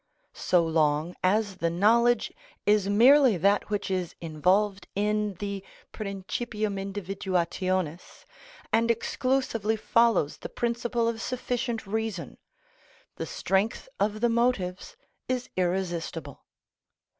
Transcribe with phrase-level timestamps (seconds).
[0.33, 2.33] So long as the knowledge
[2.65, 8.25] is merely that which is involved in the principium individuationis
[8.73, 12.39] and exclusively follows the principle of sufficient reason,
[13.17, 14.97] the strength of the motives
[15.29, 16.45] is irresistible.